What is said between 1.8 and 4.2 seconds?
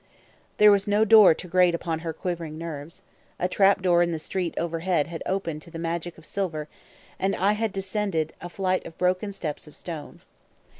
her quivering nerves; a trap door in the